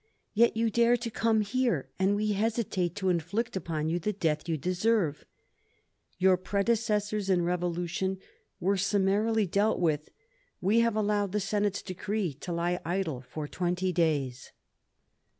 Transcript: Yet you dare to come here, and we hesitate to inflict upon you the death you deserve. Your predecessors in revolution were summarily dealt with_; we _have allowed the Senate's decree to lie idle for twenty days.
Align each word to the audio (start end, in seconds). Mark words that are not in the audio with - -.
Yet 0.33 0.57
you 0.57 0.71
dare 0.71 0.97
to 0.97 1.11
come 1.11 1.41
here, 1.41 1.87
and 1.99 2.15
we 2.15 2.31
hesitate 2.31 2.95
to 2.95 3.09
inflict 3.09 3.55
upon 3.55 3.87
you 3.87 3.99
the 3.99 4.11
death 4.11 4.49
you 4.49 4.57
deserve. 4.57 5.25
Your 6.17 6.37
predecessors 6.37 7.29
in 7.29 7.43
revolution 7.43 8.17
were 8.59 8.77
summarily 8.77 9.45
dealt 9.45 9.79
with_; 9.79 10.07
we 10.59 10.79
_have 10.79 10.95
allowed 10.95 11.33
the 11.33 11.39
Senate's 11.39 11.83
decree 11.83 12.33
to 12.33 12.51
lie 12.51 12.79
idle 12.83 13.21
for 13.21 13.47
twenty 13.47 13.93
days. 13.93 14.51